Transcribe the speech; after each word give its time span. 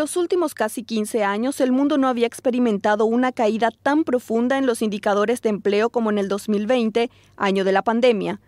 los 0.00 0.16
últimos 0.16 0.54
casi 0.54 0.82
15 0.82 1.24
años, 1.24 1.60
el 1.60 1.72
mundo 1.72 1.98
no 1.98 2.08
había 2.08 2.26
experimentado 2.26 3.04
una 3.04 3.32
caída 3.32 3.70
tan 3.70 4.04
profunda 4.04 4.56
en 4.56 4.64
los 4.64 4.80
indicadores 4.80 5.42
de 5.42 5.50
empleo 5.50 5.90
como 5.90 6.08
en 6.08 6.16
el 6.16 6.26
2020, 6.26 7.10
año 7.36 7.64
de 7.64 7.72
la 7.72 7.82
pandemia. 7.82 8.40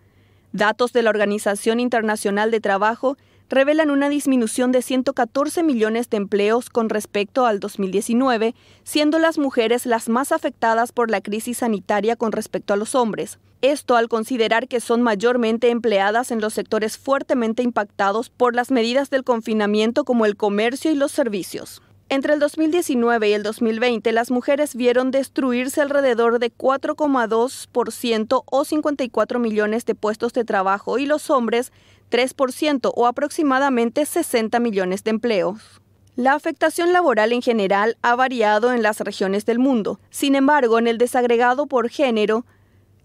Datos 0.51 0.93
de 0.93 1.03
la 1.03 1.11
Organización 1.11 1.79
Internacional 1.79 2.49
de 2.49 2.59
Trabajo 2.59 3.17
revelan 3.49 3.91
una 3.91 4.09
disminución 4.09 4.71
de 4.71 4.81
114 4.81 5.63
millones 5.63 6.09
de 6.09 6.17
empleos 6.17 6.69
con 6.69 6.89
respecto 6.89 7.45
al 7.45 7.59
2019, 7.59 8.55
siendo 8.83 9.19
las 9.19 9.37
mujeres 9.37 9.85
las 9.85 10.09
más 10.09 10.31
afectadas 10.31 10.91
por 10.91 11.11
la 11.11 11.21
crisis 11.21 11.59
sanitaria 11.59 12.15
con 12.15 12.31
respecto 12.31 12.73
a 12.73 12.77
los 12.77 12.95
hombres. 12.95 13.39
Esto 13.61 13.95
al 13.95 14.09
considerar 14.09 14.67
que 14.67 14.81
son 14.81 15.01
mayormente 15.01 15.69
empleadas 15.69 16.31
en 16.31 16.41
los 16.41 16.53
sectores 16.53 16.97
fuertemente 16.97 17.63
impactados 17.63 18.29
por 18.29 18.55
las 18.55 18.71
medidas 18.71 19.09
del 19.09 19.23
confinamiento 19.23 20.03
como 20.03 20.25
el 20.25 20.35
comercio 20.35 20.91
y 20.91 20.95
los 20.95 21.11
servicios. 21.11 21.81
Entre 22.13 22.35
el 22.35 22.39
2019 22.39 23.29
y 23.29 23.33
el 23.33 23.41
2020, 23.41 24.11
las 24.11 24.29
mujeres 24.29 24.75
vieron 24.75 25.09
destruirse 25.09 25.81
alrededor 25.81 26.37
de 26.37 26.53
4,2% 26.53 28.43
o 28.45 28.65
54 28.65 29.39
millones 29.39 29.83
de 29.85 29.95
puestos 29.95 30.31
de 30.33 30.45
trabajo 30.45 30.99
y 30.99 31.07
los 31.07 31.31
hombres 31.31 31.71
3% 32.11 32.91
o 32.95 33.07
aproximadamente 33.07 34.05
60 34.05 34.59
millones 34.59 35.03
de 35.03 35.09
empleos. 35.09 35.81
La 36.15 36.33
afectación 36.33 36.93
laboral 36.93 37.33
en 37.33 37.41
general 37.41 37.97
ha 38.03 38.15
variado 38.15 38.71
en 38.73 38.83
las 38.83 38.99
regiones 38.99 39.47
del 39.47 39.57
mundo. 39.57 39.99
Sin 40.11 40.35
embargo, 40.35 40.77
en 40.77 40.85
el 40.85 40.99
desagregado 40.99 41.65
por 41.65 41.89
género, 41.89 42.45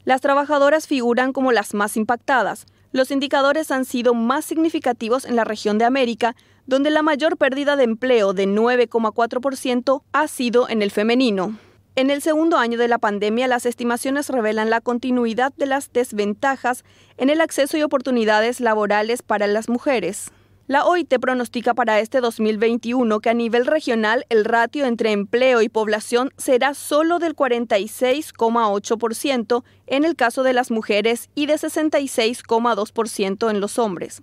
las 0.04 0.20
trabajadoras 0.20 0.86
figuran 0.86 1.32
como 1.32 1.50
las 1.52 1.72
más 1.72 1.96
impactadas. 1.96 2.66
Los 2.92 3.10
indicadores 3.10 3.70
han 3.70 3.86
sido 3.86 4.12
más 4.12 4.44
significativos 4.44 5.24
en 5.24 5.34
la 5.34 5.44
región 5.44 5.78
de 5.78 5.86
América, 5.86 6.36
donde 6.68 6.90
la 6.90 7.02
mayor 7.02 7.36
pérdida 7.38 7.74
de 7.76 7.84
empleo 7.84 8.34
de 8.34 8.46
9,4% 8.46 10.02
ha 10.12 10.28
sido 10.28 10.68
en 10.68 10.82
el 10.82 10.90
femenino. 10.90 11.56
En 11.96 12.10
el 12.10 12.20
segundo 12.20 12.58
año 12.58 12.76
de 12.78 12.88
la 12.88 12.98
pandemia, 12.98 13.48
las 13.48 13.64
estimaciones 13.64 14.28
revelan 14.28 14.68
la 14.68 14.82
continuidad 14.82 15.54
de 15.56 15.64
las 15.64 15.90
desventajas 15.92 16.84
en 17.16 17.30
el 17.30 17.40
acceso 17.40 17.78
y 17.78 17.82
oportunidades 17.82 18.60
laborales 18.60 19.22
para 19.22 19.46
las 19.46 19.70
mujeres. 19.70 20.30
La 20.66 20.84
OIT 20.84 21.18
pronostica 21.18 21.72
para 21.72 22.00
este 22.00 22.20
2021 22.20 23.20
que 23.20 23.30
a 23.30 23.34
nivel 23.34 23.64
regional 23.64 24.26
el 24.28 24.44
ratio 24.44 24.84
entre 24.84 25.12
empleo 25.12 25.62
y 25.62 25.70
población 25.70 26.34
será 26.36 26.74
solo 26.74 27.18
del 27.18 27.34
46,8% 27.34 29.64
en 29.86 30.04
el 30.04 30.16
caso 30.16 30.42
de 30.42 30.52
las 30.52 30.70
mujeres 30.70 31.30
y 31.34 31.46
de 31.46 31.54
66,2% 31.54 33.50
en 33.50 33.60
los 33.60 33.78
hombres. 33.78 34.20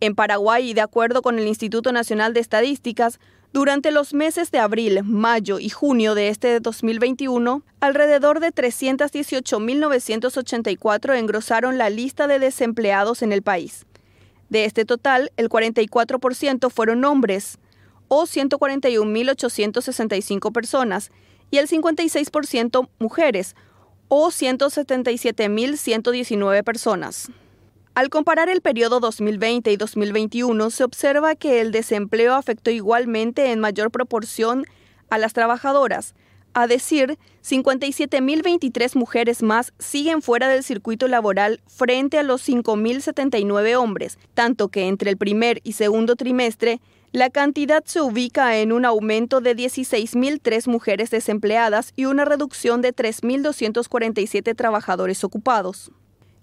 En 0.00 0.14
Paraguay, 0.14 0.74
de 0.74 0.82
acuerdo 0.82 1.22
con 1.22 1.38
el 1.38 1.46
Instituto 1.46 1.90
Nacional 1.92 2.34
de 2.34 2.40
Estadísticas, 2.40 3.18
durante 3.52 3.90
los 3.90 4.12
meses 4.12 4.50
de 4.50 4.58
abril, 4.58 5.02
mayo 5.02 5.58
y 5.58 5.70
junio 5.70 6.14
de 6.14 6.28
este 6.28 6.60
2021, 6.60 7.62
alrededor 7.80 8.40
de 8.40 8.52
318.984 8.52 11.16
engrosaron 11.16 11.78
la 11.78 11.88
lista 11.88 12.26
de 12.26 12.38
desempleados 12.38 13.22
en 13.22 13.32
el 13.32 13.40
país. 13.40 13.86
De 14.50 14.66
este 14.66 14.84
total, 14.84 15.32
el 15.38 15.48
44% 15.48 16.70
fueron 16.70 17.06
hombres, 17.06 17.58
o 18.08 18.24
141.865 18.24 20.52
personas, 20.52 21.10
y 21.50 21.56
el 21.56 21.66
56% 21.68 22.90
mujeres, 22.98 23.56
o 24.08 24.28
177.119 24.28 26.62
personas. 26.62 27.30
Al 27.96 28.10
comparar 28.10 28.50
el 28.50 28.60
periodo 28.60 29.00
2020 29.00 29.72
y 29.72 29.76
2021, 29.78 30.68
se 30.68 30.84
observa 30.84 31.34
que 31.34 31.62
el 31.62 31.72
desempleo 31.72 32.34
afectó 32.34 32.70
igualmente 32.70 33.52
en 33.52 33.58
mayor 33.58 33.90
proporción 33.90 34.66
a 35.08 35.16
las 35.16 35.32
trabajadoras. 35.32 36.14
A 36.52 36.66
decir, 36.66 37.18
57.023 37.42 38.96
mujeres 38.96 39.42
más 39.42 39.72
siguen 39.78 40.20
fuera 40.20 40.46
del 40.48 40.62
circuito 40.62 41.08
laboral 41.08 41.62
frente 41.66 42.18
a 42.18 42.22
los 42.22 42.46
5.079 42.46 43.76
hombres, 43.78 44.18
tanto 44.34 44.68
que 44.68 44.88
entre 44.88 45.08
el 45.10 45.16
primer 45.16 45.62
y 45.64 45.72
segundo 45.72 46.16
trimestre 46.16 46.82
la 47.12 47.30
cantidad 47.30 47.82
se 47.86 48.02
ubica 48.02 48.58
en 48.58 48.72
un 48.72 48.84
aumento 48.84 49.40
de 49.40 49.56
16.003 49.56 50.68
mujeres 50.68 51.08
desempleadas 51.08 51.94
y 51.96 52.04
una 52.04 52.26
reducción 52.26 52.82
de 52.82 52.94
3.247 52.94 54.54
trabajadores 54.54 55.24
ocupados. 55.24 55.92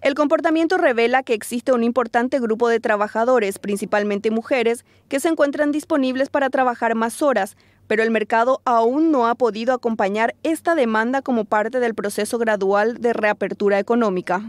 El 0.03 0.15
comportamiento 0.15 0.77
revela 0.77 1.23
que 1.23 1.33
existe 1.33 1.71
un 1.71 1.81
importante 1.81 2.41
grupo 2.41 2.67
de 2.67 2.81
trabajadores, 2.81 3.57
principalmente 3.57 4.31
mujeres, 4.31 4.83
que 5.07 5.21
se 5.21 5.29
encuentran 5.29 5.71
disponibles 5.71 6.27
para 6.27 6.49
trabajar 6.49 6.93
más 6.93 7.21
horas, 7.21 7.55
pero 7.87 8.03
el 8.03 8.11
mercado 8.11 8.61
aún 8.65 9.11
no 9.11 9.27
ha 9.27 9.35
podido 9.35 9.73
acompañar 9.73 10.35
esta 10.43 10.75
demanda 10.75 11.21
como 11.21 11.45
parte 11.45 11.79
del 11.79 11.95
proceso 11.95 12.37
gradual 12.37 12.97
de 12.99 13.13
reapertura 13.13 13.79
económica. 13.79 14.43